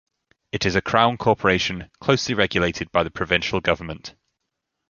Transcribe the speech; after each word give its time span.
It 0.51 0.65
is 0.65 0.73
a 0.75 0.81
Crown 0.81 1.15
corporation 1.17 1.91
closely 1.99 2.33
regulated 2.33 2.91
by 2.91 3.03
the 3.03 3.11
Provincial 3.11 3.59
government. 3.61 4.15